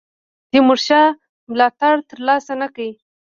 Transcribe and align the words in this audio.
د 0.03 0.03
تیمورشاه 0.51 1.07
ملاتړ 1.49 1.95
تر 2.09 2.19
لاسه 2.27 2.53
نه 2.61 2.67
کړ. 2.75 2.89